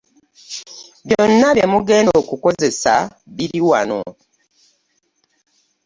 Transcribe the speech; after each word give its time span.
Byonna 1.05 1.47
bye 1.55 1.65
mugenda 1.73 2.11
okukozesa 2.21 2.93
biri 3.35 3.59
wano. 3.69 4.01